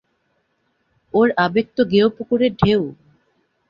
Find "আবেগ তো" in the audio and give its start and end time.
1.37-1.81